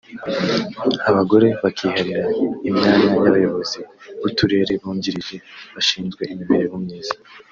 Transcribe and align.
abagore 1.09 1.47
bakiharira 1.61 2.23
imyanya 2.69 3.07
y’abayobozi 3.21 3.79
b’uturere 4.21 4.73
bungirije 4.81 5.35
bashinzwe 5.73 6.21
imibereho 6.33 6.75
myiza 6.83 7.15